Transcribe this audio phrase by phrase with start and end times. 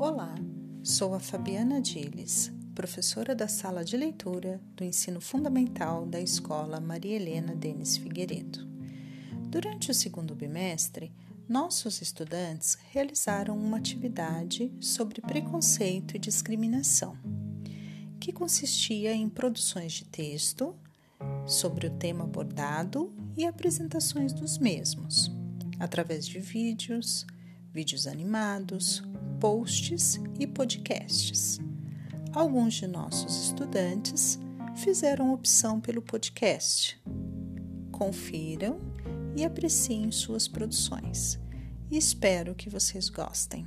[0.00, 0.34] Olá,
[0.82, 7.16] sou a Fabiana Diles, professora da sala de leitura do ensino fundamental da escola Maria
[7.16, 8.66] Helena Denis Figueiredo.
[9.50, 11.12] Durante o segundo bimestre,
[11.46, 17.14] nossos estudantes realizaram uma atividade sobre preconceito e discriminação,
[18.18, 20.74] que consistia em produções de texto
[21.46, 25.30] sobre o tema abordado e apresentações dos mesmos,
[25.78, 27.26] através de vídeos,
[27.70, 29.02] vídeos animados,
[29.40, 31.58] posts e podcasts.
[32.30, 34.38] Alguns de nossos estudantes
[34.76, 37.00] fizeram opção pelo podcast.
[37.90, 38.78] Confiram
[39.34, 41.40] e apreciem suas produções.
[41.90, 43.66] Espero que vocês gostem.